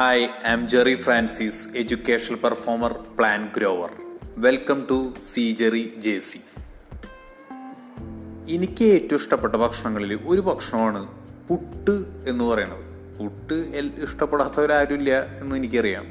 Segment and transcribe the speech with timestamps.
[0.00, 3.90] Hi I am Jerry Francis educational performer plan grower
[4.38, 6.40] welcome to C Jerry J C
[8.48, 11.02] എനിക്ക് ഏറ്റവും ഇഷ്ടപ്പെട്ട ഭക്ഷണങ്ങളിൽ ഒരു ഭക്ഷണമാണ്
[11.48, 11.96] പുട്ട്
[12.30, 12.84] എന്ന് പറയുന്നത്.
[13.18, 16.06] പുട്ട് ഇഷ്ടപ്പെടാത്തവരാരും ഇഷ്ടപ്പെടാത്തവരാരുമില്ല എന്ന് എനിക്കറിയാം.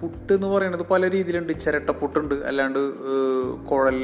[0.00, 1.52] പുട്ട് എന്ന് പറയുന്നത് പല രീതിയിലുണ്ട്.
[1.60, 2.78] ചിരട്ട പുട്ടുണ്ട് അല്ലാണ്ട്
[3.70, 3.98] കുഴൽ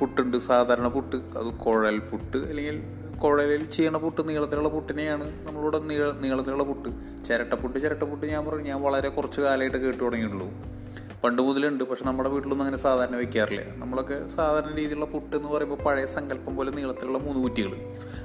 [0.00, 1.16] പുട്ടുണ്ട് സാധാരണ പുട്ട്.
[1.16, 2.82] അത് കുഴൽ പുട്ട് അല്ലെങ്കിൽ
[3.24, 6.88] കുഴലിൽ ചെയ്യണ പുട്ട് നീളത്തിലുള്ള പുട്ടിനെയാണ് നമ്മളിവിടെ നീള നീളത്തിലുള്ള പുട്ട്.
[7.24, 10.50] ചിരട്ടപ്പുട്ട് ചിരട്ടപ്പുട്ട് ഞാൻ പറഞ്ഞു ഞാൻ വളരെ കുറച്ച് കാലമായിട്ട് കേട്ടു തുടങ്ങിയിട്ടുള്ളൂ.
[11.24, 13.76] പണ്ട് മുതലുണ്ട് പക്ഷെ നമ്മുടെ വീട്ടിലൊന്നും അങ്ങനെ സാധാരണ വെക്കാറില്ല.
[13.76, 17.70] നമ്മളൊക്കെ സാധാരണ രീതിയിലുള്ള പുട്ട് എന്ന് പറയുമ്പോൾ പഴയ സങ്കല്പം പോലെ നീളത്തിലുള്ള മൂന്ന് കുറ്റികൾ.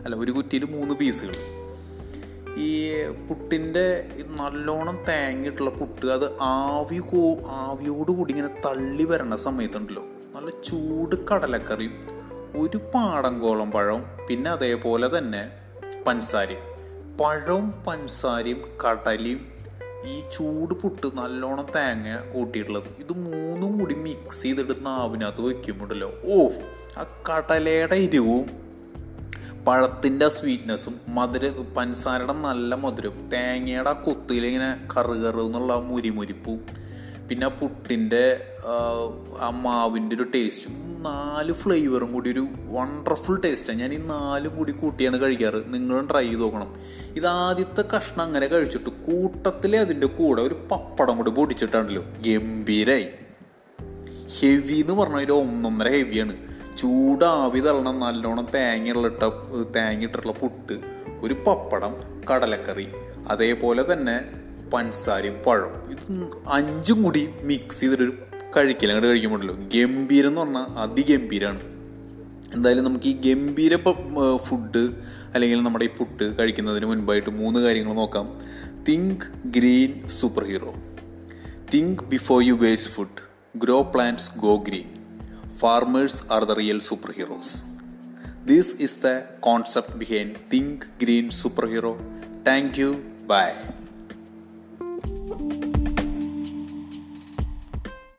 [0.06, 1.34] അല്ല ഒരു കുറ്റിയിൽ മൂന്ന് പീസുകൾ.
[2.58, 10.04] ഈ പുട്ടിന്റെ നല്ലോണം തേങ്ങിയിട്ടുള്ള പുട്ട് അത് ആവി കോ ആവിയോട് കൂടി ഇങ്ങനെ തള്ളി വരണ സമയത്തുണ്ടല്ലോ.
[10.36, 12.15] നല്ല ചൂട് കടലക്കറിയും
[12.58, 15.44] ഒരു പാടങ്കോളം പഴവും പിന്നെ അതേപോലെ തന്നെ
[16.08, 16.64] പഞ്ചസാരയും
[17.22, 19.42] പഴവും പഞ്ചസാരയും കടലയും
[20.08, 22.88] ഈ ചൂട് പുട്ട് നല്ലോണം തേങ്ങ കൂട്ടിയിട്ടുള്ളത്.
[23.00, 26.38] ഇത് മൂന്നും കൂടി മിക്സ് ചെയ്തിട്ട് നാവിനകത്ത് വയ്ക്കുമ്പോഴല്ലോ ഓ
[26.98, 28.46] ആ കടലയുടെ എരിവും
[29.68, 31.46] പഴത്തിന്റെ സ്വീറ്റ്നെസ്സും മധുര
[31.78, 36.60] പഞ്ചസാരയുടെ നല്ല മധുരം തേങ്ങയുടെ കൊത്തിലിങ്ങനെ കറുകറു കറു എന്നുള്ള മുരിമുരിപ്പും
[37.30, 38.42] പിന്നെ പുട്ടിന്റെ
[39.40, 45.22] ആ മാവിന്റെ ഒരു ടേസ്റ്റും നാല് ഫ്ലേവറും കൂടി ഒരു വണ്ടർഫുൾ ടേസ്റ്റാണ് ഞാൻ ഈ നാലും കൂടി കൂട്ടിയാണ്
[45.22, 45.74] കഴിക്കാറ്.
[45.74, 46.76] നിങ്ങളും ട്രൈ ചെയ്ത് നോക്കണം.
[47.16, 52.04] ഇത് ആദ്യത്തെ കഷ്ണം അങ്ങനെ കഴിച്ചിട്ട് കൂട്ടത്തിലെ അതിന്റെ കൂടെ ഒരു പപ്പടം കൂടി പൊടിച്ചിട്ടാണല്ലോ.
[52.04, 53.08] ഗംഭീരായി.
[54.40, 56.36] ഹെവി എന്ന് പറഞ്ഞാൽ ഒരു ഒന്നൊന്നര ഹെവിയാണ്
[56.78, 59.24] ചൂടാവി തള്ളണം നല്ലോണം തേങ്ങയുള്ള ഇട്ട
[59.76, 60.74] തേങ്ങ ഇട്ടിട്ടുള്ള പുട്ട്
[61.22, 61.96] ഒരു പപ്പടം
[62.32, 62.88] കടലക്കറി.
[63.30, 65.72] അതേപോലെ തന്നെ പഞ്ചസാരയും പഴം.
[65.92, 66.06] ഇത്
[66.48, 68.14] അഞ്ചും കൂടി മിക്സ് ചെയ്തിട്ടൊരു
[68.58, 71.64] കഴിക്കില്ല അങ്ങോട്ട് കഴിക്കുമ്പോഴല്ലോ ഗംഭീരം എന്ന് പറഞ്ഞാൽ അതിഗംഭീരമാണ്
[72.56, 73.76] എന്തായാലും നമുക്ക് ഈ ഗംഭീര
[74.38, 74.84] ഫുഡ്
[75.34, 78.28] അല്ലെങ്കിൽ നമ്മുടെ ഈ പുട്ട് കഴിക്കുന്നതിന് മുൻപായിട്ട് മൂന്ന് കാര്യങ്ങൾ നോക്കാം.
[78.88, 80.08] Think green
[80.44, 80.74] superhero
[81.74, 83.22] think before you waste food
[83.58, 84.90] grow plants go green
[85.60, 86.80] farmers are the real
[87.12, 87.54] superheroes
[88.46, 91.30] this is the concept behind think green
[91.66, 91.94] superhero
[92.48, 92.92] thank you
[93.28, 93.48] bye